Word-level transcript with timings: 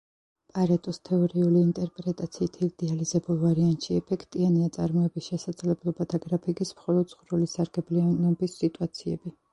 პარეტოს 0.53 0.99
თეორიული 1.09 1.59
ინტერპრეტაციით, 1.65 2.55
იდეალიზებულ 2.69 3.37
ვარიანტში 3.43 3.99
ეფექტიანია 4.03 4.71
წარმოების 4.79 5.27
შესაძლებლობათა 5.29 6.21
გრაფიკის 6.27 6.75
მხოლოდ 6.81 7.15
ზღვრული 7.17 7.51
სარგებლიანობის 7.57 8.61
სიტუაციები. 8.65 9.39